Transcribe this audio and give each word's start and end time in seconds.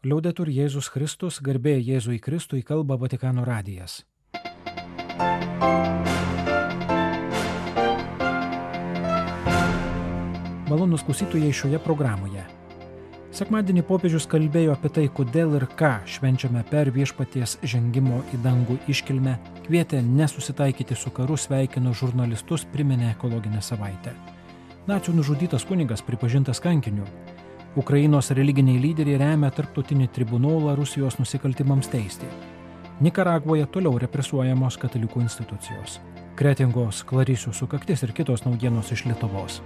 Liaudetur 0.00 0.48
Jėzus 0.48 0.86
Kristus, 0.88 1.42
garbė 1.44 1.74
Jėzui 1.76 2.16
Kristui, 2.24 2.62
kalba 2.64 2.96
Vatikano 2.96 3.42
radijas. 3.44 3.98
Malonus 10.70 11.04
klausytojai 11.04 11.52
šioje 11.52 11.82
programoje. 11.84 12.46
Sekmadienį 13.36 13.84
popiežius 13.84 14.24
kalbėjo 14.24 14.72
apie 14.72 14.88
tai, 14.88 15.04
kodėl 15.12 15.52
ir 15.58 15.68
ką 15.76 15.92
švenčiame 16.08 16.64
per 16.72 16.88
viešpaties 16.96 17.58
žengimo 17.60 18.22
į 18.32 18.40
dangų 18.40 18.78
iškilmę, 18.88 19.36
kvietė 19.68 20.00
nesusitaikyti 20.00 20.96
su 20.96 21.12
karu, 21.12 21.36
sveikino 21.36 21.92
žurnalistus, 21.92 22.64
priminė 22.72 23.12
ekologinę 23.12 23.60
savaitę. 23.60 24.16
Nacijų 24.88 25.18
nužudytas 25.20 25.68
kunigas 25.68 26.00
pripažintas 26.00 26.58
kankiniu, 26.64 27.04
Ukrainos 27.76 28.32
religiniai 28.34 28.80
lyderiai 28.82 29.18
remia 29.20 29.48
tarptautinį 29.54 30.08
tribunolą 30.10 30.72
Rusijos 30.74 31.20
nusikaltimams 31.20 31.86
teisti. 31.92 32.26
Nikaragvoje 33.00 33.68
toliau 33.70 33.94
represuojamos 34.02 34.74
katalikų 34.82 35.22
institucijos. 35.22 36.00
Kretingos 36.34 37.04
Klarysių 37.06 37.54
sukaktis 37.54 38.02
ir 38.02 38.10
kitos 38.16 38.42
naujienos 38.42 38.90
iš 38.90 39.04
Lietuvos. 39.06 39.60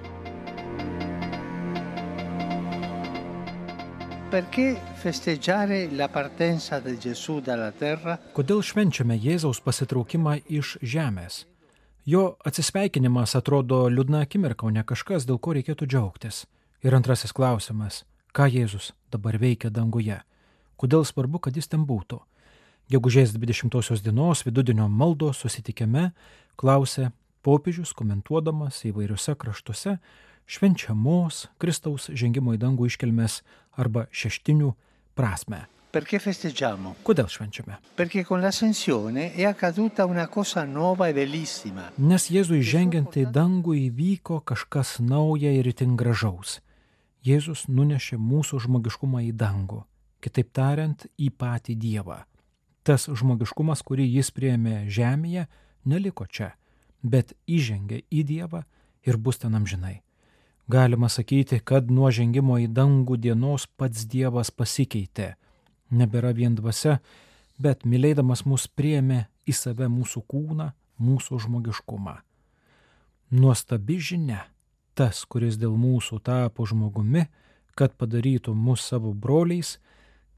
Kodėl 8.36 8.62
švenčiame 8.68 9.16
Jėzaus 9.16 9.64
pasitraukimą 9.64 10.41
iš 10.44 10.77
žemės? 10.82 11.46
Jo 12.05 12.34
atsisveikinimas 12.44 13.32
atrodo 13.38 13.86
liūdna 13.88 14.27
akimirka, 14.28 14.66
o 14.68 14.70
ne 14.74 14.84
kažkas, 14.84 15.24
dėl 15.24 15.41
ko 15.41 15.56
reikėtų 15.56 15.88
džiaugtis. 15.88 16.44
Ir 16.84 16.92
antrasis 16.94 17.32
klausimas- 17.32 18.04
ką 18.36 18.44
Jėzus 18.44 18.92
dabar 19.10 19.38
veikia 19.40 19.70
danguje? 19.70 20.20
Kodėl 20.76 21.04
svarbu, 21.04 21.40
kad 21.40 21.56
jis 21.56 21.66
ten 21.66 21.86
būtų? 21.86 22.20
Gegužės 22.90 23.32
20 23.32 24.02
dienos 24.02 24.44
vidudienio 24.44 24.91
maldo 24.91 25.32
susitikime 25.32 26.12
klausė 26.58 27.12
popiežius 27.42 27.94
komentuodamas 27.94 28.84
įvairiuose 28.84 29.34
kraštuose 29.34 29.98
švenčiamos 30.46 31.46
Kristaus 31.58 32.10
žengimo 32.12 32.52
į 32.52 32.58
dangų 32.58 32.91
iškelmes 32.91 33.41
arba 33.78 34.06
šeštinių 34.12 34.74
prasme. 35.16 35.64
Perché 35.91 36.19
festeggiamo? 36.19 36.96
Kodėl 37.02 37.28
švenčiame? 37.30 37.78
Perché 37.96 38.24
con 38.24 38.42
l'ascensione 38.42 39.32
è 39.32 39.44
accaduta 39.44 40.04
una 40.04 40.26
cosa 40.26 40.64
nuova 40.64 41.08
e 41.08 41.14
bellissima. 41.14 41.92
Nes 41.96 42.28
Jėzui 42.28 42.60
žengiant 42.60 43.16
į 43.16 43.30
dangų 43.32 43.72
įvyko 43.88 44.42
kažkas 44.44 44.98
nauja 45.00 45.50
ir 45.50 45.64
itin 45.64 45.96
gražaus. 45.96 46.60
Jėzus 47.25 47.64
nunešė 47.72 48.19
mūsų 48.20 48.58
žmogiškumą 48.67 49.22
į 49.25 49.33
dangų, 49.41 49.80
kitaip 50.20 50.50
tariant, 50.53 51.06
į 51.17 51.31
patį 51.33 51.77
Dievą. 51.81 52.19
Tas 52.84 53.08
žmogiškumas, 53.08 53.81
kurį 53.81 54.05
jis 54.19 54.28
prieėmė 54.36 54.91
žemėje, 54.92 55.47
neliko 55.89 56.27
čia, 56.28 56.50
bet 57.00 57.33
įžengė 57.48 58.03
į 58.12 58.27
Dievą 58.28 58.66
ir 59.08 59.16
bus 59.16 59.41
ten 59.41 59.56
amžinai. 59.56 60.03
Galima 60.69 61.08
sakyti, 61.08 61.62
kad 61.64 61.89
nuo 61.89 62.12
žengimo 62.12 62.58
į 62.61 62.69
dangų 62.69 63.16
dienos 63.16 63.64
pats 63.72 64.05
Dievas 64.05 64.53
pasikeitė. 64.53 65.34
Nebėra 65.97 66.36
vien 66.36 66.56
dvasia, 66.56 66.98
bet 67.56 67.88
mylėdamas 67.88 68.44
mus 68.44 68.69
priemė 68.69 69.27
į 69.48 69.56
save 69.56 69.88
mūsų 69.88 70.25
kūną, 70.28 70.72
mūsų 71.00 71.41
žmogiškumą. 71.47 72.19
Nuostabi 73.33 73.97
žinia 73.97 74.44
tas, 74.95 75.25
kuris 75.25 75.59
dėl 75.61 75.75
mūsų 75.78 76.20
tapo 76.25 76.67
žmogumi, 76.67 77.27
kad 77.75 77.95
padarytų 77.98 78.55
mus 78.55 78.84
savo 78.87 79.12
broliais, 79.12 79.78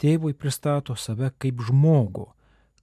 tėvui 0.00 0.34
pristato 0.34 0.96
save 0.96 1.30
kaip 1.38 1.60
žmogų, 1.68 2.26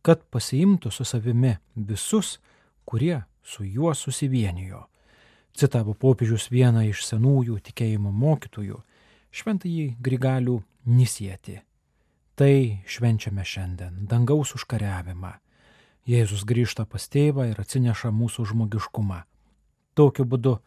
kad 0.06 0.24
pasiimtų 0.34 0.92
su 0.92 1.06
savimi 1.06 1.58
visus, 1.76 2.38
kurie 2.86 3.24
su 3.44 3.64
juo 3.64 3.94
susivienijo. 3.94 4.86
Citavo 5.54 5.94
popiežius 5.94 6.50
vieną 6.50 6.88
iš 6.90 7.04
senųjų 7.06 7.60
tikėjimo 7.68 8.12
mokytojų, 8.12 8.80
šventąjį 9.34 9.86
Grigalių 10.02 10.58
Nisietį. 10.90 11.60
Tai 12.36 12.82
švenčiame 12.90 13.46
šiandien- 13.46 14.04
dangaus 14.12 14.56
užkariavimą. 14.58 15.34
Jėzus 16.08 16.44
grįžta 16.44 16.86
pas 16.86 17.06
tėvą 17.08 17.50
ir 17.52 17.62
atsineša 17.62 18.10
mūsų 18.10 18.46
žmogiškumą. 18.50 19.24
Tokiu 19.96 20.26
būdu 20.26 20.60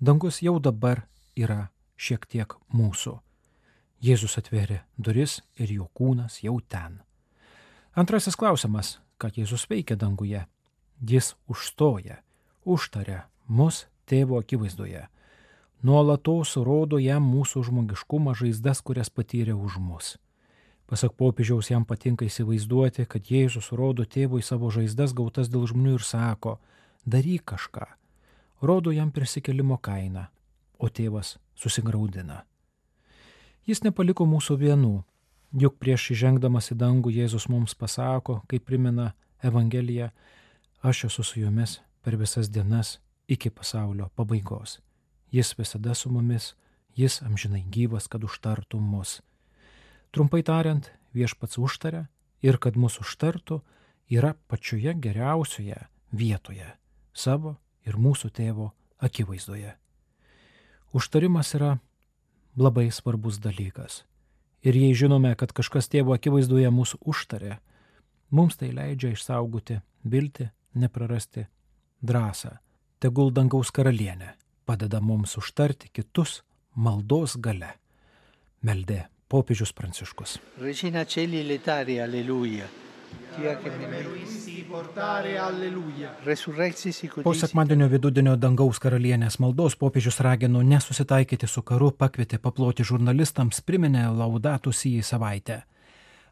dangus 0.00 0.40
jau 0.42 0.58
dabar 0.58 1.04
yra 1.36 1.68
šiek 2.00 2.24
tiek 2.26 2.56
mūsų. 2.72 3.18
Jėzus 4.00 4.38
atvėrė 4.40 4.80
duris 4.96 5.40
ir 5.60 5.72
jo 5.74 5.90
kūnas 5.92 6.40
jau 6.40 6.56
ten. 6.60 7.02
Antrasis 7.92 8.38
klausimas, 8.40 8.98
ką 9.20 9.28
Jėzus 9.36 9.66
veikia 9.68 9.98
danguje. 10.00 10.46
Jis 11.04 11.34
užstoja, 11.48 12.22
užtaria 12.64 13.26
mus 13.46 13.86
tėvo 14.08 14.40
akivaizdoje. 14.40 15.04
Nuolatos 15.84 16.56
rodo 16.56 16.98
jam 17.00 17.24
mūsų 17.28 17.64
žmogiškumą 17.68 18.34
žaizdas, 18.36 18.80
kurias 18.84 19.12
patyrė 19.12 19.56
už 19.56 19.78
mus. 19.80 20.16
Pasak 20.88 21.14
popiežiaus 21.16 21.70
jam 21.70 21.84
patinka 21.84 22.26
įsivaizduoti, 22.26 23.06
kad 23.06 23.28
Jėzus 23.30 23.70
rodo 23.76 24.04
tėvui 24.04 24.42
savo 24.42 24.72
žaizdas 24.74 25.14
gautas 25.16 25.52
dėl 25.52 25.68
žmonių 25.70 25.98
ir 26.00 26.04
sako, 26.04 26.56
daryk 27.06 27.44
kažką, 27.52 27.86
rodo 28.60 28.92
jam 28.92 29.10
persikelimo 29.10 29.78
kainą, 29.78 30.26
o 30.78 30.88
tėvas 30.88 31.36
susigaudina. 31.54 32.44
Jis 33.66 33.82
nepaliko 33.84 34.24
mūsų 34.26 34.56
vienų, 34.60 34.94
juk 35.60 35.76
prieš 35.82 36.10
įžengdamas 36.14 36.70
į 36.72 36.78
dangų 36.80 37.12
Jėzus 37.14 37.48
mums 37.52 37.74
pasako, 37.74 38.40
kaip 38.48 38.64
primena 38.64 39.12
Evangelija, 39.42 40.10
aš 40.82 41.04
esu 41.10 41.24
su 41.24 41.40
jumis 41.40 41.80
per 42.02 42.16
visas 42.16 42.48
dienas 42.48 42.98
iki 43.28 43.50
pasaulio 43.50 44.10
pabaigos. 44.16 44.80
Jis 45.30 45.54
visada 45.58 45.94
su 45.94 46.10
mumis, 46.10 46.54
jis 46.96 47.20
amžinai 47.22 47.62
gyvas, 47.70 48.08
kad 48.08 48.24
užtartų 48.24 48.80
mus. 48.80 49.20
Trumpai 50.10 50.42
tariant, 50.42 50.90
viešpats 51.14 51.60
užtaria 51.60 52.08
ir 52.42 52.58
kad 52.58 52.74
mūsų 52.74 53.04
užtartų 53.06 53.60
yra 54.10 54.34
pačioje 54.48 54.94
geriausioje 54.94 55.78
vietoje- 56.10 56.66
savo 57.24 57.56
ir 57.86 57.96
mūsų 57.96 58.30
tėvo 58.36 58.70
akivaizdoje. 59.00 59.74
Užtarimas 60.92 61.54
yra 61.54 61.78
labai 62.56 62.90
svarbus 62.90 63.38
dalykas. 63.40 64.04
Ir 64.62 64.76
jei 64.76 64.94
žinome, 64.94 65.32
kad 65.38 65.54
kažkas 65.56 65.88
tėvo 65.88 66.12
akivaizdoje 66.16 66.68
mūsų 66.74 67.00
užtarė, 67.08 67.60
mums 68.30 68.58
tai 68.60 68.72
leidžia 68.76 69.14
išsaugoti 69.14 69.78
viltį, 70.04 70.50
neprarasti 70.74 71.46
drąsą. 72.02 72.58
Tegul 73.00 73.32
dangaus 73.32 73.72
karalienė 73.72 74.34
padeda 74.68 75.00
mums 75.00 75.38
užtarti 75.40 75.88
kitus 75.88 76.42
maldos 76.76 77.38
gale. 77.40 77.72
Meldė 78.62 79.06
popiežius 79.30 79.72
Pranciškus. 79.72 80.36
Regina 80.60 81.06
Celi 81.08 81.40
letari, 81.46 81.96
alleluja. 82.02 82.68
Po 87.22 87.32
sekmadienio 87.34 87.88
vidudienio 87.88 88.34
dangaus 88.36 88.80
karalienės 88.82 89.38
maldos 89.40 89.76
popiežius 89.80 90.20
ragino 90.24 90.62
nesusitaikyti 90.62 91.48
su 91.48 91.62
karu, 91.62 91.90
pakvietė 92.02 92.38
paploti 92.42 92.84
žurnalistams, 92.84 93.62
priminė 93.64 94.06
laudatus 94.12 94.84
į 94.90 95.00
savaitę. 95.06 95.62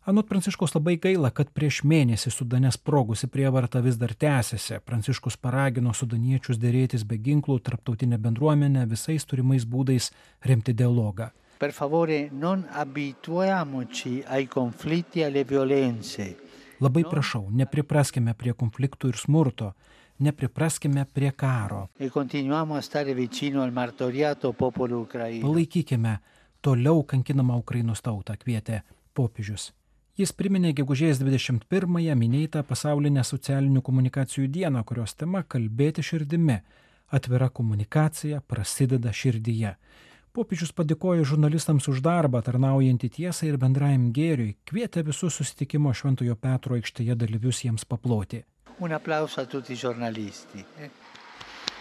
Anot 0.09 0.29
Pranciškos 0.29 0.73
labai 0.73 0.95
gaila, 0.97 1.29
kad 1.37 1.51
prieš 1.53 1.83
mėnesį 1.85 2.31
Sudane 2.33 2.71
sprogusi 2.73 3.29
prievarta 3.29 3.83
vis 3.85 3.99
dar 4.01 4.15
tęsiasi. 4.17 4.79
Pranciškus 4.85 5.37
paragino 5.37 5.93
sudaniečius 5.93 6.57
dėrėtis 6.63 7.05
be 7.05 7.19
ginklų, 7.21 7.59
tarptautinę 7.61 8.17
bendruomenę 8.17 8.87
visais 8.89 9.29
turimais 9.29 9.69
būdais 9.69 10.09
remti 10.49 10.73
dialogą. 10.73 11.29
Per 11.59 11.75
favore, 11.77 12.29
non 12.33 12.65
abituiamoci 12.73 14.23
ai 14.29 14.47
conflitti 14.47 15.21
e 15.21 15.25
alle 15.27 15.45
violenze. 15.45 16.48
Labai 16.81 17.03
prašau, 17.11 17.49
nepripraskime 17.51 18.35
prie 18.39 18.53
konfliktų 18.55 19.09
ir 19.13 19.17
smurto, 19.19 19.73
nepripraskime 20.23 21.07
prie 21.15 21.33
karo. 21.35 21.89
E. 21.99 22.11
Palaikykime 25.43 26.19
toliau 26.61 27.03
kankinamą 27.03 27.59
Ukrainos 27.59 28.03
tautą, 28.03 28.37
kvietė 28.39 28.83
popiežius. 29.15 29.73
Jis 30.19 30.33
priminė 30.35 30.73
gegužės 30.75 31.21
21-ąją 31.23 32.15
minėtą 32.19 32.65
pasaulinę 32.67 33.23
socialinių 33.23 33.83
komunikacijų 33.87 34.49
dieną, 34.51 34.83
kurios 34.85 35.15
tema- 35.15 35.45
kalbėti 35.53 36.03
širdimi. 36.03 36.59
Atvira 37.11 37.49
komunikacija 37.49 38.41
prasideda 38.41 39.13
širdyje. 39.13 39.77
Popiežius 40.39 40.71
padėkojo 40.71 41.25
žurnalistams 41.27 41.89
už 41.91 41.99
darbą, 41.99 42.39
tarnaujantį 42.47 43.09
tiesai 43.17 43.49
ir 43.49 43.57
bendrajam 43.59 44.05
gėriui, 44.15 44.53
kvietė 44.71 45.03
visus 45.09 45.35
susitikimo 45.35 45.91
Šventojo 45.91 46.37
Petro 46.39 46.77
aikštėje 46.79 47.17
dalyvius 47.19 47.65
jiems 47.65 47.83
paploti. 47.83 48.45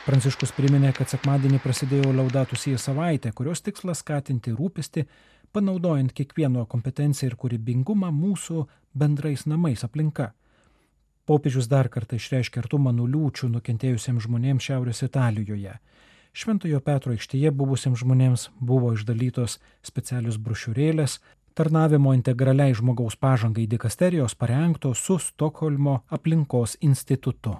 Pranciškus 0.07 0.56
priminė, 0.57 0.89
kad 0.98 1.13
sekmadienį 1.13 1.59
prasidėjo 1.62 2.15
Laudatus 2.18 2.65
į 2.71 2.74
savaitę, 2.81 3.30
kurios 3.38 3.62
tikslas 3.62 4.01
skatinti 4.01 4.56
rūpestį 4.57 5.06
panaudojant 5.54 6.18
kiekvieno 6.18 6.65
kompetenciją 6.65 7.30
ir 7.30 7.38
kūrybingumą 7.38 8.09
mūsų 8.09 8.63
bendrais 8.98 9.45
namais 9.45 9.86
aplinka. 9.86 10.31
Popiežius 11.30 11.69
dar 11.69 11.92
kartą 11.94 12.18
išreiškė 12.18 12.63
artumą 12.63 12.95
nuliūčių 13.04 13.51
nukentėjusiems 13.54 14.25
žmonėms 14.25 14.71
Šiaurės 14.71 15.06
Italijoje. 15.06 15.77
Šventojo 16.37 16.77
Petro 16.85 17.15
aikštėje 17.15 17.49
buvusiems 17.49 18.03
žmonėms 18.03 18.53
buvo 18.61 18.91
išdalytos 18.93 19.57
specialius 19.89 20.37
brošiūrėlės, 20.37 21.17
tarnavimo 21.57 22.13
integraliai 22.13 22.77
žmogaus 22.77 23.17
pažangai 23.17 23.65
dikasterijos 23.71 24.37
parengtos 24.37 25.01
su 25.01 25.17
Stokholmo 25.17 26.05
aplinkos 26.13 26.77
institutu. 26.85 27.57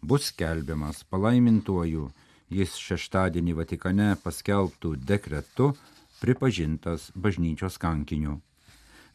bus 0.01 0.33
skelbiamas 0.33 1.05
palaimintuoju, 1.05 2.09
jis 2.49 2.73
šeštadienį 2.81 3.53
Vatikane 3.61 4.17
paskelbtų 4.25 4.97
dekretu 5.05 5.77
pripažintas 6.21 7.09
bažnyčios 7.15 7.77
kankiniu. 7.81 8.39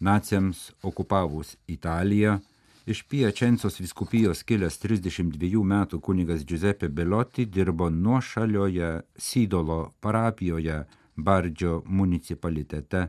Naciams 0.01 0.73
okupavus 0.83 1.57
Italiją, 1.67 2.39
iš 2.87 3.03
Piačencos 3.09 3.81
viskupijos 3.81 4.43
kilęs 4.47 4.79
32 4.83 5.63
metų 5.65 6.01
kunigas 6.01 6.45
Giuseppe 6.45 6.89
Belotti 6.89 7.47
dirbo 7.47 7.89
nuošalioje 7.91 8.91
Sydolo 9.17 9.93
parapijoje 10.01 10.83
Bardžio 11.17 11.83
municipalitete. 11.87 13.07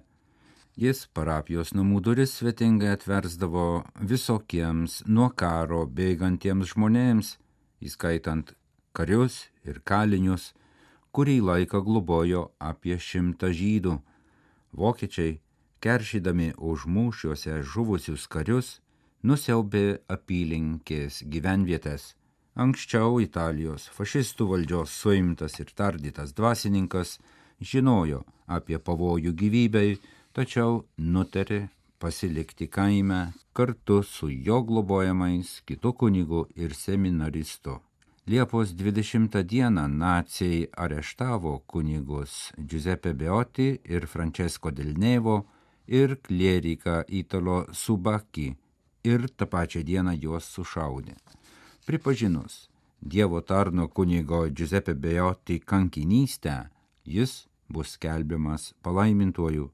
Jis 0.78 1.08
parapijos 1.14 1.74
namų 1.74 2.04
duris 2.06 2.36
svetingai 2.38 2.92
atversdavo 2.94 3.84
visokiems 3.98 5.02
nuo 5.10 5.32
karo 5.34 5.88
bėgantiems 5.90 6.76
žmonėms, 6.76 7.32
įskaitant 7.82 8.54
karius 8.94 9.48
ir 9.66 9.82
kalinius, 9.82 10.54
kurį 11.18 11.40
laiką 11.42 11.80
globojo 11.82 12.42
apie 12.62 12.96
šimtą 13.02 13.50
žydų. 13.60 13.96
Vokiečiai, 14.78 15.40
keršydami 15.82 16.52
už 16.70 16.84
mūšiuose 16.86 17.56
žuvusius 17.72 18.28
karius, 18.30 18.68
nusiaubė 19.26 20.04
apylinkės 20.14 21.24
gyvenvietės. 21.34 22.14
Anksčiau 22.58 23.18
Italijos 23.22 23.88
fašistų 23.98 24.48
valdžios 24.52 24.94
suimtas 25.02 25.58
ir 25.62 25.74
tardytas 25.82 26.38
dvasininkas 26.38 27.18
žinojo 27.72 28.22
apie 28.60 28.78
pavojų 28.78 29.34
gyvybei, 29.42 29.98
tačiau 30.38 30.84
nutarė 30.98 31.64
pasilikti 31.98 32.70
kaime 32.70 33.22
kartu 33.58 34.04
su 34.06 34.30
jo 34.30 34.62
globojamais 34.70 35.58
kitų 35.66 35.98
kunigų 36.04 36.46
ir 36.62 36.78
seminaristu. 36.78 37.82
Liepos 38.28 38.76
20 38.76 39.44
dieną 39.44 39.88
nacijai 39.88 40.68
areštavo 40.78 41.60
kunigus 41.60 42.52
Giuseppe 42.58 43.14
Beoti 43.14 43.80
ir 43.86 44.08
Francesco 44.08 44.72
Del 44.72 44.94
Nevo 44.98 45.46
ir 45.88 46.18
klieriką 46.22 47.04
Italo 47.08 47.66
Subaki 47.72 48.56
ir 49.04 49.30
tą 49.38 49.46
pačią 49.48 49.84
dieną 49.84 50.12
juos 50.24 50.44
sušaudė. 50.44 51.16
Pripažinus 51.86 52.68
Dievo 53.02 53.42
tarno 53.42 53.88
kunigo 53.88 54.50
Giuseppe 54.50 54.94
Beoti 54.94 55.60
kankinystę, 55.60 56.70
jis 57.06 57.48
bus 57.70 57.96
skelbiamas 57.96 58.74
palaimintuoju. 58.84 59.72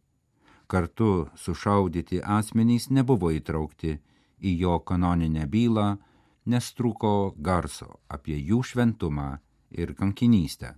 Kartu 0.67 1.27
sušaudyti 1.35 2.21
asmenys 2.21 2.89
nebuvo 2.89 3.31
įtraukti 3.33 3.97
į 4.41 4.57
jo 4.61 4.79
kanoninę 4.79 5.49
bylą, 5.49 5.97
nes 6.45 6.71
trūko 6.77 7.33
garso 7.37 7.99
apie 8.11 8.37
jų 8.39 8.63
šventumą 8.71 9.29
ir 9.71 9.93
kankinystę. 9.97 10.73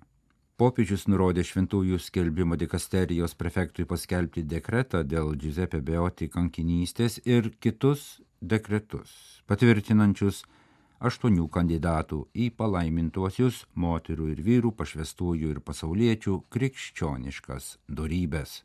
Popiežius 0.55 1.09
nurodė 1.11 1.43
šventųjų 1.43 1.97
skelbimo 1.99 2.55
dikasterijos 2.55 3.33
prefektui 3.35 3.83
paskelbti 3.89 4.45
dekretą 4.47 5.01
dėl 5.03 5.33
Giuseppe 5.35 5.81
Beoti 5.83 6.29
kankinystės 6.31 7.19
ir 7.27 7.51
kitus 7.59 8.21
dekretus, 8.39 9.11
patvirtinančius 9.51 10.45
aštuonių 11.03 11.49
kandidatų 11.51 12.21
į 12.31 12.49
palaimintuosius 12.55 13.65
moterų 13.75 14.31
ir 14.31 14.41
vyrų 14.47 14.71
pašvestųjų 14.79 15.53
ir 15.57 15.61
pasauliečių 15.65 16.39
krikščioniškas 16.55 17.75
darybės. 17.99 18.61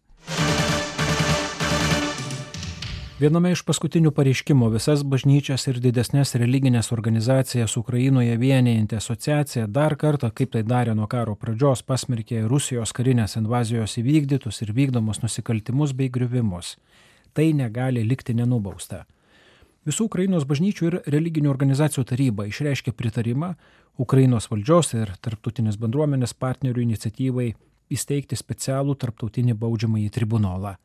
Viename 3.20 3.50
iš 3.52 3.60
paskutinių 3.68 4.14
pareiškimų 4.16 4.70
visas 4.72 5.02
bažnyčias 5.04 5.66
ir 5.68 5.76
didesnės 5.84 6.30
religinės 6.40 6.86
organizacijas 6.94 7.74
Ukrainoje 7.76 8.38
vienijanti 8.40 8.96
asociacija 8.96 9.66
dar 9.68 9.92
kartą, 10.00 10.30
kaip 10.32 10.54
tai 10.54 10.62
darė 10.64 10.94
nuo 10.96 11.04
karo 11.04 11.34
pradžios, 11.36 11.82
pasmerkė 11.84 12.46
Rusijos 12.48 12.96
karinės 12.96 13.36
invazijos 13.36 13.98
įvykdytus 14.00 14.62
ir 14.64 14.72
vykdomus 14.72 15.20
nusikaltimus 15.20 15.92
bei 15.92 16.08
griuvimus. 16.08 16.78
Tai 17.36 17.50
negali 17.60 18.08
likti 18.08 18.32
nenubausta. 18.40 19.04
Visų 19.84 20.08
Ukrainos 20.08 20.48
bažnyčių 20.48 20.88
ir 20.88 21.00
religinių 21.18 21.52
organizacijų 21.52 22.08
taryba 22.08 22.48
išreiškė 22.48 22.96
pritarimą 22.96 23.52
Ukrainos 24.00 24.48
valdžios 24.48 24.96
ir 24.96 25.12
tarptautinės 25.20 25.76
bendruomenės 25.76 26.32
partnerių 26.32 26.88
iniciatyvai 26.88 27.52
įsteigti 27.92 28.40
specialų 28.40 28.96
tarptautinį 28.96 29.60
baudžiamąjį 29.60 30.14
tribunolą. 30.16 30.78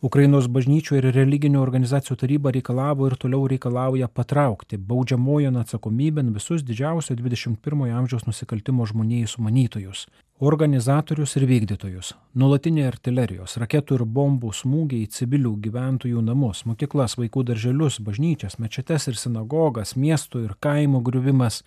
Ukrainos 0.00 0.46
bažnyčių 0.48 0.94
ir 0.96 1.06
religinių 1.12 1.58
organizacijų 1.60 2.14
taryba 2.22 2.50
reikalavo 2.56 3.04
ir 3.10 3.18
toliau 3.20 3.42
reikalauja 3.52 4.06
patraukti 4.08 4.78
baudžiamojon 4.80 5.58
atsakomybėn 5.60 6.30
visus 6.32 6.62
didžiausio 6.64 7.12
21 7.18 7.82
amžiaus 7.98 8.24
nusikaltimo 8.24 8.86
žmonijai 8.88 9.28
sumanytojus 9.28 10.06
organizatorius 10.50 11.36
ir 11.36 11.44
vykdytojus 11.50 12.14
nuolatiniai 12.32 12.86
artilerijos 12.88 13.58
raketų 13.60 13.98
ir 13.98 14.04
bombų 14.18 14.54
smūgiai 14.56 15.02
į 15.04 15.10
civilių 15.18 15.52
gyventojų 15.66 16.22
namus 16.24 16.64
mokyklas 16.70 17.18
vaikų 17.20 17.42
darželius 17.50 17.98
bažnyčias 18.06 18.56
mečetes 18.56 19.04
ir 19.12 19.18
sinagogas 19.20 19.92
miestų 20.00 20.46
ir 20.46 20.54
kaimų 20.64 21.02
griuvimas 21.10 21.60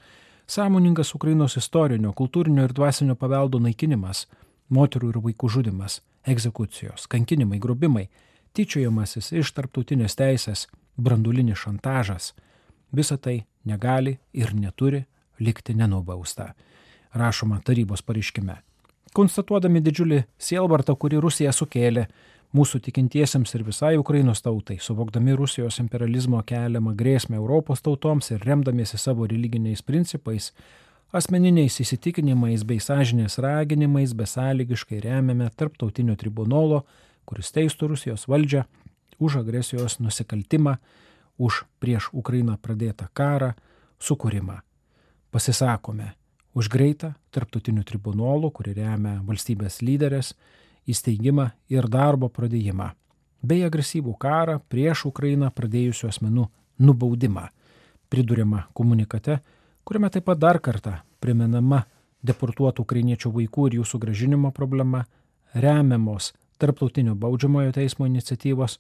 sąmoningas 0.49 1.13
ukrainos 1.13 1.59
istorinio 1.61 2.15
kultūrinio 2.17 2.65
ir 2.65 2.73
dvasinio 2.73 3.13
paveldo 3.13 3.61
naikinimas 3.61 4.25
moterų 4.73 5.13
ir 5.13 5.21
vaikų 5.27 5.51
žudimas 5.59 5.99
egzekucijos 6.27 7.07
kankinimai 7.07 7.59
grobimai 7.59 8.07
tyčiojamasis 8.53 9.31
iš 9.39 9.53
tarptautinės 9.57 10.15
teisės 10.19 10.67
brandulinis 10.97 11.63
šantažas 11.65 12.33
visa 12.95 13.17
tai 13.17 13.43
negali 13.65 14.19
ir 14.33 14.53
neturi 14.53 15.03
likti 15.39 15.73
nenubausta 15.73 16.53
rašoma 17.13 17.61
tarybos 17.65 18.01
pareiškime. 18.05 18.57
Konstatuodami 19.13 19.81
didžiulį 19.85 20.23
sielvartą, 20.41 20.95
kurį 20.97 21.19
Rusija 21.21 21.51
sukėlė 21.53 22.07
mūsų 22.57 22.81
tikintiesiems 22.87 23.53
ir 23.53 23.65
visai 23.67 23.91
Ukrainos 24.01 24.41
tautai, 24.41 24.79
suvokdami 24.81 25.35
Rusijos 25.37 25.77
imperializmo 25.81 26.41
keliamą 26.49 26.95
grėsmę 26.97 27.37
Europos 27.37 27.81
tautoms 27.85 28.31
ir 28.33 28.41
remdamiesi 28.45 28.97
savo 28.97 29.27
religiniais 29.29 29.85
principais, 29.85 30.51
asmeniniais 31.13 31.77
įsitikinimais 31.83 32.63
bei 32.65 32.81
sąžinės 32.81 33.37
raginimais 33.43 34.15
besąlygiškai 34.17 34.99
remiame 35.03 35.49
tarptautinio 35.55 36.15
tribunolo, 36.17 36.83
kuris 37.29 37.53
teistų 37.53 37.93
Rusijos 37.93 38.25
valdžią 38.27 38.63
už 39.21 39.37
agresijos 39.43 39.99
nusikaltimą, 40.01 40.75
už 41.37 41.63
prieš 41.79 42.09
Ukrainą 42.13 42.57
pradėtą 42.57 43.07
karą, 43.13 43.53
sukūrimą. 44.01 44.59
Pasisakome 45.31 46.11
už 46.53 46.69
greitą 46.69 47.13
tarptautinių 47.33 47.85
tribunolų, 47.85 48.51
kuri 48.51 48.73
remia 48.77 49.19
valstybės 49.25 49.81
lyderės, 49.85 50.33
įsteigimą 50.89 51.49
ir 51.69 51.87
darbo 51.89 52.29
pradėjimą, 52.29 52.91
bei 53.41 53.63
agresyvų 53.65 54.17
karą 54.19 54.59
prieš 54.69 55.05
Ukrainą 55.09 55.49
pradėjusių 55.53 56.09
asmenų 56.09 56.49
nubaudimą, 56.83 57.47
priduriama 58.09 58.67
komunikate, 58.73 59.39
kuriame 59.83 60.09
taip 60.09 60.25
pat 60.29 60.39
dar 60.39 60.59
kartą 60.63 60.97
primenama 61.23 61.83
deportuotų 62.23 62.85
ukrainiečių 62.85 63.31
vaikų 63.37 63.67
ir 63.67 63.79
jų 63.79 63.85
sugražinimo 63.87 64.51
problema, 64.55 65.05
remiamos 65.53 66.31
tarptautinio 66.57 67.15
baudžiamojo 67.19 67.73
teismo 67.75 68.07
iniciatyvos, 68.07 68.79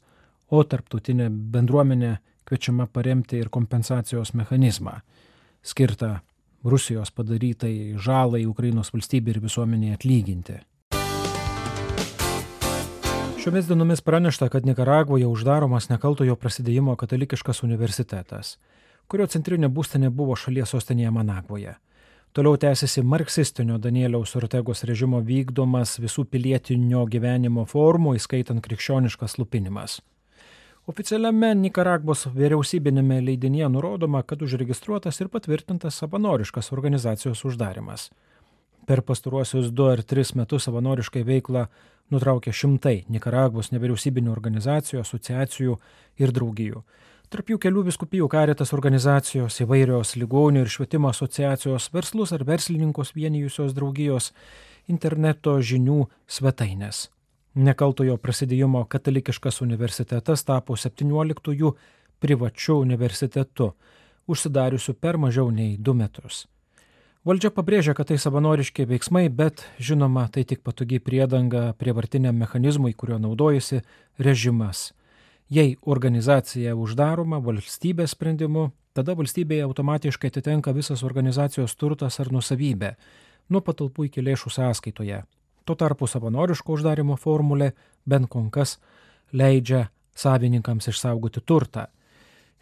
o 0.49 0.63
tarptautinė 0.63 1.29
bendruomenė 1.29 2.17
kviečiama 2.47 2.87
paremti 2.87 3.39
ir 3.39 3.49
kompensacijos 3.49 4.33
mechanizmą, 4.33 4.99
skirtą 5.63 6.19
Rusijos 6.63 7.11
padarytai 7.11 7.95
žalai 7.99 8.45
Ukrainos 8.47 8.93
valstybė 8.93 9.35
ir 9.35 9.39
visuomenė 9.43 9.97
atlyginti. 9.97 10.61
Šiomis 13.43 13.67
dienomis 13.67 13.99
pranešta, 13.99 14.47
kad 14.47 14.63
Nikaragvoje 14.63 15.27
uždaromas 15.27 15.89
nekaltojo 15.91 16.37
prasidėjimo 16.39 16.95
katalikiškas 16.95 17.59
universitetas, 17.67 18.55
kurio 19.07 19.27
centrinė 19.27 19.69
būstinė 19.69 20.09
buvo 20.09 20.35
šalies 20.35 20.73
sostinėje 20.75 21.11
Managvoje. 21.11 21.75
Toliau 22.33 22.57
tęsiasi 22.57 23.03
marksistinio 23.05 23.77
Danieliaus 23.77 24.31
Ortegos 24.39 24.81
režimo 24.89 25.19
vykdomas 25.21 25.99
visų 26.01 26.25
pilietinio 26.25 27.03
gyvenimo 27.05 27.67
formų, 27.69 28.15
įskaitant 28.17 28.63
krikščioniškas 28.65 29.37
lupinimas. 29.37 29.99
Oficialiame 30.89 31.53
Nikaragvos 31.55 32.25
vyriausybinėme 32.33 33.21
leidinėje 33.23 33.69
nurodoma, 33.71 34.23
kad 34.27 34.41
užregistruotas 34.43 35.21
ir 35.21 35.29
patvirtintas 35.31 36.01
savanoriškas 36.01 36.73
organizacijos 36.75 37.45
uždarimas. 37.47 38.09
Per 38.83 38.99
pastaruosius 39.05 39.69
du 39.71 39.85
ar 39.87 40.01
tris 40.03 40.33
metus 40.35 40.65
savanoriškai 40.67 41.21
veiklą 41.23 41.67
nutraukė 42.11 42.51
šimtai 42.51 43.05
Nikaragvos 43.13 43.69
nevyriausybinių 43.71 44.33
organizacijų, 44.33 45.05
asociacijų 45.05 45.77
ir 46.19 46.33
draugijų. 46.35 46.83
Tarp 47.33 47.47
jų 47.49 47.55
kelių 47.57 47.81
viskupijų 47.87 48.27
karitas 48.29 48.75
organizacijos, 48.75 49.55
įvairios 49.63 50.11
ligonių 50.21 50.61
ir 50.61 50.69
švietimo 50.69 51.09
asociacijos, 51.09 51.87
verslus 51.89 52.29
ar 52.35 52.43
verslininkus 52.45 53.15
vienijusios 53.15 53.73
draugijos, 53.73 54.27
interneto 54.85 55.55
žinių 55.57 56.03
svetainės. 56.29 57.07
Nekaltojo 57.57 58.19
prasidėjimo 58.21 58.85
katalikiškas 58.85 59.63
universitetas 59.65 60.45
tapo 60.45 60.77
17-ųjų 60.77 61.73
privačiu 62.21 62.77
universitetu, 62.85 63.73
užsidariusiu 64.29 64.93
per 64.93 65.17
mažiau 65.17 65.49
nei 65.49 65.73
du 65.73 65.97
metus. 65.97 66.45
Valdžia 67.25 67.49
pabrėžia, 67.49 67.97
kad 67.97 68.13
tai 68.13 68.21
savanoriški 68.21 68.85
veiksmai, 68.85 69.31
bet 69.33 69.65
žinoma, 69.81 70.29
tai 70.29 70.45
tik 70.45 70.61
patogi 70.61 71.01
priedanga 71.01 71.71
prievartiniam 71.81 72.37
mechanizmui, 72.37 72.93
kurio 72.93 73.17
naudojasi 73.17 73.81
režimas. 74.21 74.91
Jei 75.53 75.75
organizacija 75.85 76.73
uždaroma 76.79 77.37
valstybės 77.43 78.15
sprendimu, 78.15 78.71
tada 78.97 79.13
valstybėje 79.13 79.67
automatiškai 79.67 80.31
atitenka 80.31 80.73
visas 80.73 81.03
organizacijos 81.05 81.75
turtas 81.77 82.17
ar 82.23 82.31
nusavybė, 82.33 82.95
nuo 83.49 83.61
patalpų 83.61 84.07
iki 84.09 84.23
lėšų 84.25 84.53
sąskaitoje, 84.55 85.21
Tuo 85.65 85.75
tarpu 85.79 86.07
savanoriško 86.11 86.75
uždarimo 86.75 87.15
formulė 87.15 87.69
bent 88.09 88.27
kol 88.31 88.49
kas 88.51 88.75
leidžia 89.31 89.85
savininkams 90.15 90.89
išsaugoti 90.91 91.39
turtą. 91.47 91.85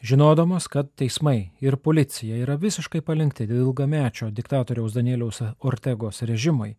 Žinodamas, 0.06 0.68
kad 0.70 0.90
teismai 0.98 1.52
ir 1.62 1.78
policija 1.78 2.38
yra 2.44 2.58
visiškai 2.62 3.02
palinkti 3.06 3.48
dėl 3.50 3.64
ilgamečio 3.66 4.30
diktatoriaus 4.30 4.94
Danieliaus 4.94 5.42
Ortegos 5.66 6.22
režimui 6.30 6.76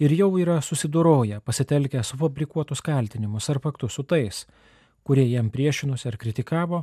ir 0.00 0.14
jau 0.16 0.30
yra 0.40 0.60
susidoroję, 0.64 1.40
pasitelkę 1.44 2.02
sufabrikuotus 2.04 2.80
kaltinimus 2.84 3.48
ar 3.52 3.60
faktus 3.60 3.96
su 3.96 4.04
tais, 4.08 4.46
kurie 5.08 5.24
jam 5.30 5.46
priešinosi 5.48 6.04
ar 6.10 6.18
kritikavo, 6.20 6.82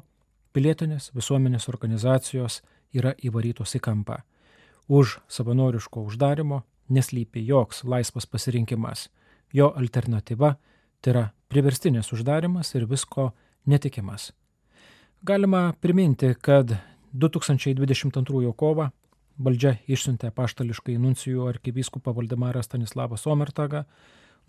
pilietinės 0.50 1.12
visuomenės 1.14 1.68
organizacijos 1.70 2.64
yra 2.98 3.12
įvarytos 3.22 3.76
į 3.78 3.82
kampą. 3.86 4.24
Už 4.90 5.20
savanoriško 5.30 6.02
uždarimo 6.10 6.64
neslypi 6.90 7.44
joks 7.46 7.84
laisvas 7.86 8.26
pasirinkimas. 8.26 9.12
Jo 9.54 9.70
alternatyva 9.78 10.56
tai 11.02 11.14
yra 11.14 11.24
priverstinis 11.54 12.10
uždarimas 12.18 12.74
ir 12.74 12.88
visko 12.90 13.28
netikimas. 13.70 14.32
Galima 15.22 15.76
priminti, 15.82 16.34
kad 16.42 16.74
2022 17.14 18.54
kovą 18.58 18.90
valdžia 19.38 19.78
išsiuntė 19.86 20.34
paštališkai 20.34 20.98
nuncijų 20.98 21.46
arkivyskupą 21.54 22.18
Valdemarą 22.18 22.66
Stanislavą 22.66 23.22
Somertagą, 23.22 23.86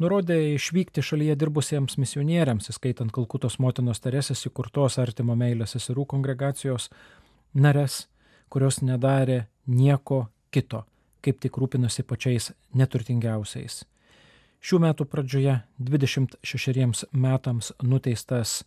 nurodė 0.02 0.38
išvykti 0.54 1.04
šalyje 1.04 1.36
dirbusiems 1.40 1.98
misionieriams, 2.00 2.70
įskaitant 2.72 3.12
Kalkutos 3.12 3.58
motinos 3.62 4.02
Teresės 4.04 4.46
įkurtos 4.48 4.98
artimo 5.02 5.36
meilės 5.38 5.76
seserų 5.76 6.06
kongregacijos 6.14 6.90
nares, 7.54 8.04
kurios 8.48 8.82
nedarė 8.82 9.46
nieko 9.66 10.26
kito 10.50 10.84
kaip 11.26 11.42
tik 11.42 11.58
rūpinosi 11.58 12.04
pačiais 12.06 12.52
neturtingiausiais. 12.78 13.82
Šių 14.66 14.80
metų 14.82 15.06
pradžioje 15.10 15.58
26 15.82 17.06
metams 17.12 17.72
nuteistas 17.82 18.60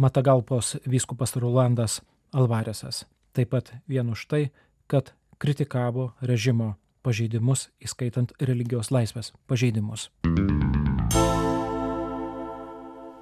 Matagalpos 0.00 0.76
vyskupas 0.88 1.34
Rolandas 1.36 1.98
Alvaresas, 2.32 3.04
taip 3.34 3.50
pat 3.52 3.72
vien 3.90 4.12
už 4.14 4.22
tai, 4.30 4.42
kad 4.86 5.10
kritikavo 5.42 6.12
režimo 6.22 6.76
pažeidimus, 7.06 7.68
įskaitant 7.80 8.32
religijos 8.40 8.92
laisvės 8.94 9.32
pažeidimus. 9.50 10.10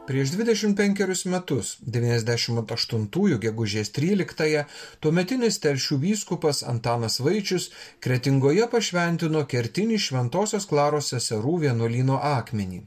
Prieš 0.09 0.31
25 0.41 1.27
metus, 1.29 1.75
98 1.85 3.39
gegužės 3.43 3.91
13-ąją, 3.93 4.63
tuometinis 5.05 5.61
telšių 5.61 5.99
vyskupas 6.07 6.63
Antanas 6.65 7.21
Vaičius 7.21 7.69
Kretingoje 8.01 8.71
pašventino 8.73 9.45
kertinį 9.45 9.99
Šventojios 10.01 10.65
Klaros 10.71 11.13
seserų 11.13 11.59
vienuolino 11.67 12.17
akmenį. 12.25 12.87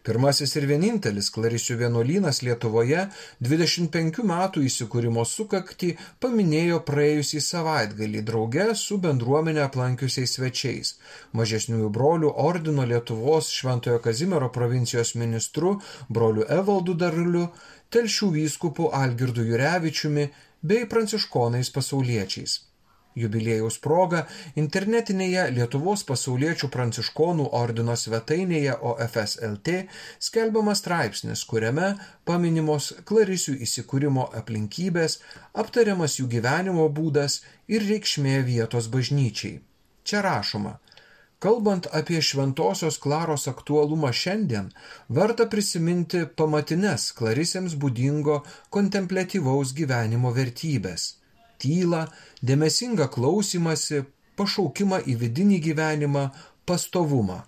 Pirmasis 0.00 0.54
ir 0.56 0.64
vienintelis 0.64 1.26
Clarisių 1.34 1.74
vienuolynas 1.82 2.38
Lietuvoje 2.40 3.02
25 3.44 4.22
metų 4.30 4.62
įsikūrimo 4.64 5.24
sukakti 5.28 5.90
paminėjo 6.24 6.78
praėjusį 6.88 7.40
savaitgalį 7.46 8.22
drauge 8.30 8.70
su 8.82 8.96
bendruomenė 9.02 9.60
aplankiusiais 9.66 10.38
svečiais- 10.38 10.94
mažesniųjų 11.40 11.90
brolių 11.98 12.32
ordino 12.46 12.88
Lietuvos 12.94 13.52
Šventojo 13.58 14.00
Kazimiero 14.08 14.48
provincijos 14.48 15.12
ministru 15.24 15.74
broliu 16.08 16.48
Evaldu 16.48 16.96
Darliu, 17.04 17.50
telšių 17.92 18.32
vyskupu 18.40 18.88
Algirdu 19.02 19.44
Jurevičiumi 19.52 20.30
bei 20.62 20.86
pranciškonais 20.86 21.70
pasauliečiais. 21.76 22.69
Jubiliejaus 23.18 23.78
proga 23.82 24.24
internetinėje 24.62 25.48
Lietuvos 25.56 26.04
pasauliečių 26.06 26.70
pranciškonų 26.74 27.48
ordino 27.60 27.96
svetainėje 27.98 28.76
OFSLT 28.92 29.74
skelbiamas 30.28 30.82
straipsnis, 30.84 31.42
kuriame 31.50 31.94
paminimos 32.28 32.92
Klarisių 33.08 33.56
įsikūrimo 33.66 34.28
aplinkybės, 34.42 35.18
aptariamas 35.64 36.20
jų 36.20 36.28
gyvenimo 36.36 36.86
būdas 37.00 37.40
ir 37.66 37.86
reikšmė 37.88 38.38
vietos 38.46 38.86
bažnyčiai. 38.94 39.58
Čia 40.06 40.22
rašoma, 40.26 40.78
Kalbant 41.40 41.86
apie 41.96 42.18
šventosios 42.20 42.98
Klaros 43.00 43.46
aktualumą 43.48 44.10
šiandien, 44.12 44.66
verta 45.08 45.46
prisiminti 45.48 46.26
pamatines 46.36 47.06
Klarisėms 47.16 47.78
būdingo 47.80 48.42
kontemplatyvaus 48.76 49.72
gyvenimo 49.78 50.34
vertybės 50.36 51.06
tylą, 51.62 52.06
dėmesingą 52.42 53.06
klausimąsi, 53.14 54.02
pašaukimą 54.40 55.04
į 55.12 55.16
vidinį 55.22 55.60
gyvenimą, 55.68 56.24
pastovumą. 56.66 57.40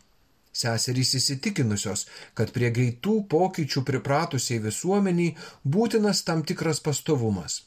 Seserys 0.53 1.15
įsitikinusios, 1.17 2.07
kad 2.37 2.53
prie 2.53 2.69
greitų 2.77 3.19
pokyčių 3.35 3.83
pripratusiai 3.89 4.61
visuomeniai 4.67 5.37
būtinas 5.65 6.25
tam 6.29 6.43
tikras 6.49 6.83
pastovumas. 6.89 7.63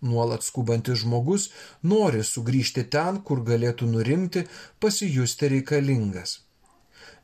Nuolat 0.00 0.46
skubantis 0.46 1.02
žmogus 1.02 1.50
nori 1.82 2.22
sugrįžti 2.24 2.86
ten, 2.94 3.20
kur 3.26 3.42
galėtų 3.44 3.90
nurimti, 3.90 4.46
pasijusti 4.80 5.50
reikalingas. 5.54 6.38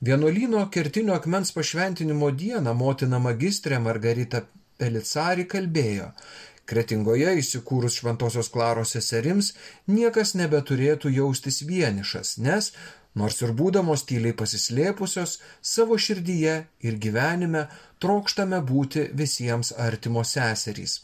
Vienuolino 0.04 0.66
kertinio 0.68 1.14
akmens 1.16 1.54
pašventinimo 1.56 2.28
dieną 2.42 2.74
motina 2.76 3.18
magistrė 3.28 3.80
Margarita 3.80 4.42
Pelicari 4.76 5.46
kalbėjo, 5.48 6.10
Kretingoje 6.66 7.36
įsikūrus 7.40 8.00
Šventojios 8.00 8.48
Klaros 8.50 8.96
seserims 8.96 9.52
niekas 9.86 10.34
nebeturėtų 10.34 11.12
jaustis 11.14 11.60
vienišas, 11.68 12.36
nes, 12.42 12.72
nors 13.14 13.38
ir 13.46 13.52
būdamos 13.60 14.02
tyliai 14.08 14.34
pasislėpusios, 14.40 15.38
savo 15.62 15.98
širdyje 16.06 16.56
ir 16.88 16.98
gyvenime 17.04 17.68
trokštame 18.02 18.58
būti 18.70 19.06
visiems 19.20 19.70
artimos 19.88 20.34
seserys. 20.34 21.02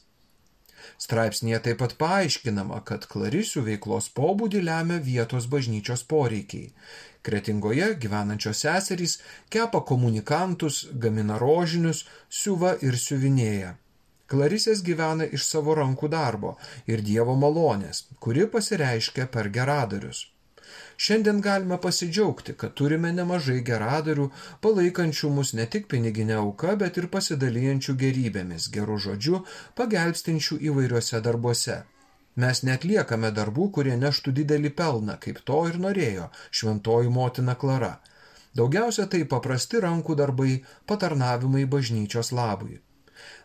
Straipsnėje 0.99 1.61
taip 1.67 1.79
pat 1.83 1.95
paaiškinama, 2.01 2.81
kad 2.89 3.07
klarisių 3.13 3.63
veiklos 3.69 4.11
pobūdį 4.19 4.65
lemia 4.67 4.99
vietos 5.07 5.47
bažnyčios 5.53 6.03
poreikiai. 6.11 6.73
Kretingoje 7.23 7.93
gyvenančios 8.03 8.65
seserys 8.67 9.21
kepa 9.55 9.85
komunikantus, 9.87 10.89
gamina 11.05 11.39
rožinius, 11.39 12.03
siuva 12.29 12.75
ir 12.83 12.99
siuvinėja. 12.99 13.77
Klarisės 14.31 14.83
gyvena 14.87 15.27
iš 15.39 15.47
savo 15.49 15.75
rankų 15.79 16.09
darbo 16.13 16.57
ir 16.89 17.03
Dievo 17.09 17.35
malonės, 17.37 18.07
kuri 18.21 18.47
pasireiškia 18.53 19.27
per 19.35 19.51
geradarius. 19.57 20.27
Šiandien 21.05 21.41
galime 21.45 21.77
pasidžiaugti, 21.85 22.55
kad 22.61 22.75
turime 22.79 23.11
nemažai 23.13 23.59
geradarių, 23.69 24.29
palaikančių 24.65 25.31
mus 25.39 25.53
ne 25.59 25.67
tik 25.75 25.89
piniginę 25.95 26.37
auką, 26.43 26.77
bet 26.83 27.01
ir 27.01 27.09
pasidalijančių 27.17 27.95
gerybėmis, 28.03 28.69
gerų 28.77 28.99
žodžių, 29.07 29.41
pagelbstinčių 29.81 30.61
įvairiuose 30.71 31.21
darbuose. 31.27 31.83
Mes 32.45 32.63
netliekame 32.69 33.33
darbų, 33.39 33.67
kurie 33.79 33.97
neštų 34.05 34.33
didelį 34.39 34.71
pelną, 34.79 35.19
kaip 35.27 35.43
to 35.51 35.59
ir 35.73 35.77
norėjo 35.87 36.31
šventoji 36.61 37.13
motina 37.19 37.59
Klara. 37.65 37.93
Daugiausia 38.57 39.05
tai 39.13 39.25
paprasti 39.35 39.83
rankų 39.85 40.17
darbai, 40.23 40.55
patarnavimai 40.89 41.67
bažnyčios 41.77 42.33
labui. 42.37 42.81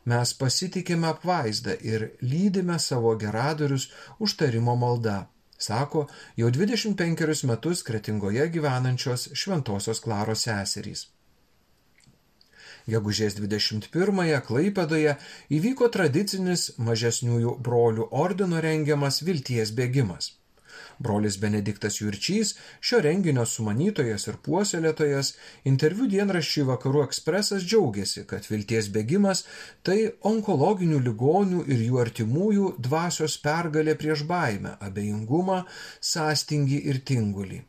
Mes 0.07 0.31
pasitikime 0.39 1.09
apvaizdą 1.09 1.73
ir 1.83 2.03
lydime 2.23 2.77
savo 2.79 3.11
geradorius 3.19 3.89
užtarimo 4.23 4.75
malda, 4.79 5.17
sako 5.57 6.05
jau 6.39 6.51
25 6.57 7.43
metus 7.49 7.83
kretingoje 7.83 8.45
gyvenančios 8.53 9.27
šventosios 9.41 9.99
klaros 10.05 10.45
seserys. 10.47 11.03
Gegužės 12.87 13.35
21-ąją 13.35 14.39
Klaipėdoje 14.47 15.17
įvyko 15.59 15.91
tradicinis 15.91 16.69
mažesniųjų 16.79 17.57
brolių 17.67 18.07
ordino 18.23 18.63
rengiamas 18.63 19.19
vilties 19.27 19.75
bėgimas. 19.75 20.37
Brolis 20.99 21.37
Benediktas 21.41 21.99
Jurčys, 22.01 22.55
šio 22.81 23.01
renginio 23.05 23.45
sumanytojas 23.45 24.27
ir 24.31 24.39
puoselėtojas, 24.47 25.33
interviu 25.71 26.09
dienraščiui 26.11 26.65
Vakarų 26.71 27.05
ekspresas 27.05 27.65
džiaugiasi, 27.67 28.25
kad 28.31 28.49
vilties 28.49 28.89
bėgimas 28.97 29.45
tai 29.85 29.99
onkologinių 30.31 30.99
ligonių 31.07 31.63
ir 31.67 31.87
jų 31.87 32.03
artimųjų 32.07 32.75
dvasios 32.89 33.37
pergalė 33.45 33.97
prieš 34.01 34.25
baimę, 34.29 34.77
abejingumą, 34.89 35.63
sąstingį 36.13 36.83
ir 36.91 37.03
tingulį. 37.11 37.63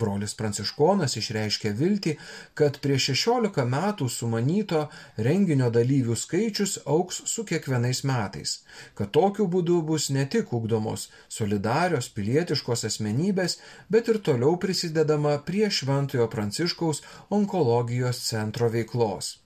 Brolis 0.00 0.34
Pranciškonas 0.38 1.16
išreiškė 1.20 1.72
viltį, 1.78 2.14
kad 2.58 2.80
prieš 2.84 3.10
16 3.12 3.64
metų 3.74 4.08
sumanyto 4.12 4.86
renginio 5.26 5.70
dalyvių 5.74 6.16
skaičius 6.18 6.78
auks 6.96 7.22
su 7.30 7.44
kiekvienais 7.48 8.02
metais, 8.08 8.56
kad 8.98 9.12
tokiu 9.18 9.46
būdu 9.54 9.80
bus 9.90 10.10
ne 10.16 10.26
tik 10.26 10.52
ugdomos 10.58 11.06
solidarios 11.28 12.10
pilietiškos 12.16 12.86
asmenybės, 12.90 13.58
bet 13.90 14.10
ir 14.10 14.20
toliau 14.30 14.58
prisidedama 14.60 15.38
prie 15.46 15.70
Šventojo 15.70 16.28
Pranciškaus 16.32 17.02
onkologijos 17.38 18.20
centro 18.28 18.70
veiklos. 18.72 19.38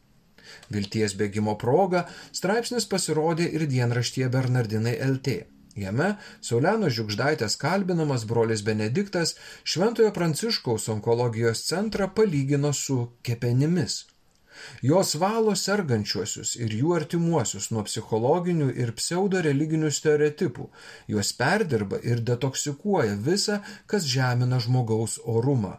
Vilties 0.72 1.14
bėgimo 1.20 1.54
proga 1.60 2.06
straipsnis 2.40 2.88
pasirodė 2.94 3.50
ir 3.58 3.68
dienraštyje 3.68 4.32
Bernardinai 4.32 4.96
LT. 5.12 5.57
Jame 5.78 6.10
Sauliano 6.40 6.90
Žiugždaitės 6.90 7.56
kalbinamas 7.62 8.26
brolis 8.28 8.64
Benediktas 8.66 9.36
Šventojo 9.62 10.12
Pranciškaus 10.16 10.88
onkologijos 10.94 11.64
centrą 11.68 12.08
palygino 12.14 12.72
su 12.74 13.00
kepenimis. 13.22 14.04
Jos 14.82 15.14
valo 15.22 15.54
sergančiuosius 15.54 16.54
ir 16.58 16.72
jų 16.80 16.94
artimuosius 16.96 17.68
nuo 17.74 17.84
psichologinių 17.86 18.70
ir 18.82 18.94
pseudo 18.98 19.42
religinių 19.46 19.90
stereotipų, 19.94 20.68
juos 21.14 21.30
perdirba 21.42 22.00
ir 22.02 22.24
detoksikuoja 22.30 23.18
visą, 23.28 23.60
kas 23.86 24.08
žemina 24.16 24.58
žmogaus 24.64 25.18
orumą. 25.36 25.76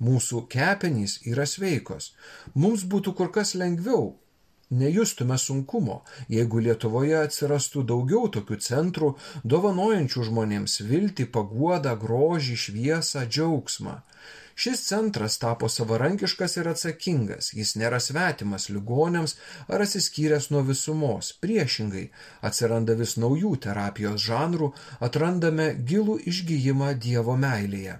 Mūsų 0.00 0.46
kepenys 0.48 1.18
yra 1.28 1.44
sveikos. 1.46 2.12
Mums 2.54 2.86
būtų 2.88 3.12
kur 3.18 3.30
kas 3.34 3.52
lengviau, 3.62 4.14
nejustume 4.70 5.38
sunkumo, 5.38 6.00
jeigu 6.28 6.62
Lietuvoje 6.66 7.18
atsirastų 7.24 7.84
daugiau 7.92 8.28
tokių 8.36 8.60
centrų, 8.66 9.14
dovanojančių 9.44 10.26
žmonėms 10.30 10.80
viltį, 10.90 11.26
paguodą, 11.34 11.96
grožį, 12.04 12.56
šviesą, 12.64 13.26
džiaugsmą. 13.26 14.00
Šis 14.60 14.82
centras 14.84 15.38
tapo 15.40 15.68
savarankiškas 15.72 16.58
ir 16.60 16.68
atsakingas, 16.68 17.54
jis 17.56 17.70
nėra 17.80 18.00
svetimas 18.04 18.68
ligonėms 18.68 19.36
ar 19.72 19.86
atsiskyręs 19.86 20.50
nuo 20.52 20.60
visumos, 20.68 21.30
priešingai 21.40 22.04
atsiranda 22.50 22.98
vis 22.98 23.16
naujų 23.24 23.54
terapijos 23.66 24.20
žanrų, 24.26 24.70
atrandame 25.08 25.72
gilų 25.92 26.20
išgyjimą 26.34 26.92
Dievo 27.06 27.38
meilėje. 27.40 27.96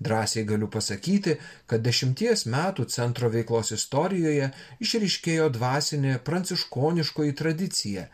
Drąsiai 0.00 0.44
galiu 0.44 0.68
pasakyti, 0.68 1.36
kad 1.70 1.82
dešimties 1.86 2.44
metų 2.54 2.86
centro 2.94 3.30
veiklos 3.32 3.72
istorijoje 3.76 4.50
išriškėjo 4.86 5.48
dvasinė 5.56 6.18
pranciškoniškoji 6.28 7.36
tradicija, 7.40 8.06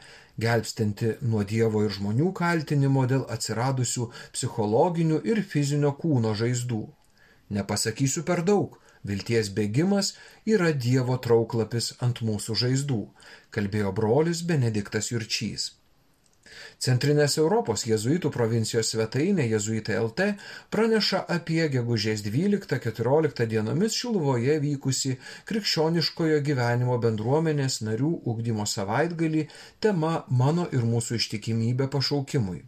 gelbstinti 0.45 1.15
nuo 1.31 1.45
Dievo 1.53 1.83
ir 1.87 1.95
žmonių 1.99 2.33
kaltinimo 2.41 3.07
dėl 3.13 3.25
atsiradusių 3.37 4.11
psichologinių 4.37 5.23
ir 5.33 5.43
fizinio 5.55 5.95
kūno 6.03 6.35
žaizdų. 6.43 6.83
Nepasakysiu 7.59 8.23
per 8.29 8.45
daug, 8.53 8.77
vilties 9.11 9.51
bėgimas 9.57 10.13
yra 10.57 10.71
Dievo 10.87 11.17
trauklapis 11.27 11.95
ant 12.05 12.23
mūsų 12.31 12.61
žaizdų, 12.63 13.03
kalbėjo 13.57 13.93
brolis 14.01 14.45
Benediktas 14.53 15.11
Jurčys. 15.15 15.73
Centrinės 16.85 17.37
Europos 17.43 17.85
jėzuitų 17.89 18.31
provincijos 18.35 18.93
svetainė 18.95 19.49
jėzuitai 19.51 19.99
LT 20.01 20.29
praneša 20.75 21.25
apie 21.37 21.61
gegužės 21.75 22.23
12-14 22.27 23.47
dienomis 23.51 23.99
Šiluvoje 23.99 24.59
vykusi 24.63 25.17
krikščioniškojo 25.51 26.41
gyvenimo 26.47 26.99
bendruomenės 27.03 27.83
narių 27.89 28.15
ugdymo 28.33 28.67
savaitgalį 28.77 29.47
tema 29.81 30.25
Mano 30.29 30.69
ir 30.73 30.87
mūsų 30.95 31.21
ištikimybė 31.23 31.91
pašaukimui. 31.95 32.65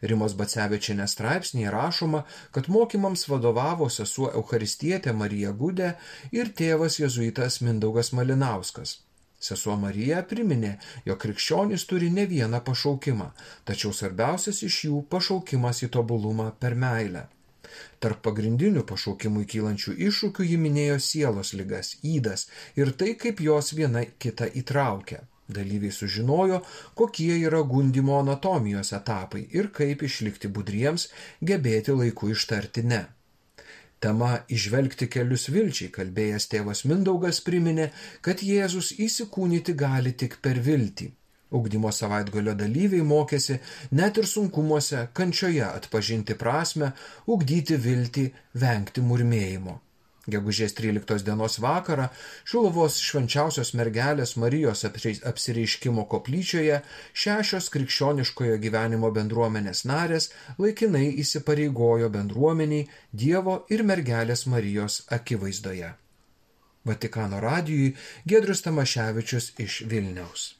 Rimos 0.00 0.32
Bacevičianės 0.36 1.14
straipsnėje 1.16 1.72
rašoma, 1.74 2.22
kad 2.56 2.70
mokymams 2.72 3.26
vadovavo 3.28 3.90
sesuo 3.92 4.30
Eucharistietė 4.32 5.12
Marija 5.12 5.52
Gudė 5.52 5.92
ir 6.32 6.52
tėvas 6.60 6.96
jėzuitas 7.02 7.60
Mindaugas 7.66 8.14
Malinauskas. 8.16 8.98
Sesuo 9.40 9.74
Marija 9.80 10.20
priminė, 10.30 10.74
jog 11.08 11.18
krikščionys 11.22 11.86
turi 11.88 12.10
ne 12.12 12.26
vieną 12.28 12.60
pašaukimą, 12.66 13.30
tačiau 13.68 13.92
svarbiausias 13.96 14.60
iš 14.66 14.80
jų 14.86 15.02
pašaukimas 15.14 15.80
į 15.86 15.88
tobulumą 15.96 16.50
per 16.60 16.76
meilę. 16.82 17.22
Tarp 18.04 18.20
pagrindinių 18.26 18.82
pašaukimui 18.90 19.46
kylančių 19.52 19.94
iššūkių 20.08 20.46
ji 20.50 20.58
minėjo 20.64 20.98
sielos 21.06 21.52
ligas, 21.56 21.94
įdas 22.14 22.48
ir 22.80 22.92
tai, 23.02 23.14
kaip 23.24 23.40
jos 23.46 23.72
viena 23.78 24.04
kitą 24.24 24.50
įtraukia. 24.62 25.22
Dalyviai 25.50 25.94
sužinojo, 25.94 26.60
kokie 26.98 27.32
yra 27.38 27.62
gundimo 27.72 28.18
anatomijos 28.20 28.92
etapai 28.98 29.46
ir 29.60 29.70
kaip 29.78 30.04
išlikti 30.06 30.52
budriems, 30.58 31.08
gebėti 31.40 31.96
laiku 31.96 32.30
ištarti 32.34 32.84
ne. 32.92 33.00
Tema 34.00 34.30
išvelgti 34.48 35.10
kelius 35.12 35.42
vilčiai 35.52 35.90
kalbėjęs 35.92 36.46
tėvas 36.52 36.86
Mindaugas 36.88 37.40
priminė, 37.44 37.90
kad 38.24 38.40
Jėzus 38.40 38.94
įsikūnyti 39.06 39.74
gali 39.82 40.14
tik 40.22 40.38
per 40.46 40.60
viltį. 40.68 41.10
Ugdymo 41.58 41.90
savaitgalio 41.92 42.54
dalyviai 42.56 43.04
mokėsi 43.04 43.58
net 44.00 44.22
ir 44.22 44.30
sunkumuose, 44.32 45.04
kančioje 45.12 45.66
atpažinti 45.66 46.38
prasme, 46.42 46.92
ugdyti 47.26 47.76
viltį, 47.76 48.26
vengti 48.64 49.04
murmėjimo. 49.04 49.76
Gegužės 50.28 50.74
13 50.76 51.24
dienos 51.24 51.56
vakarą 51.64 52.10
Šiluvos 52.44 52.98
švenčiausios 53.00 53.72
mergelės 53.78 54.34
Marijos 54.36 54.84
apsireiškimo 54.84 56.04
koplyčioje 56.12 56.82
šešios 57.24 57.70
krikščioniškojo 57.72 58.58
gyvenimo 58.60 59.08
bendruomenės 59.16 59.86
narės 59.88 60.28
laikinai 60.58 61.06
įsipareigojo 61.24 62.12
bendruomeniai 62.12 62.86
Dievo 63.24 63.64
ir 63.72 63.82
mergelės 63.82 64.44
Marijos 64.46 65.02
akivaizdoje. 65.08 65.94
Vatikano 66.84 67.40
radijui 67.40 67.94
Gedrius 68.28 68.64
Tamaševičius 68.68 69.52
iš 69.58 69.82
Vilniaus. 69.88 70.59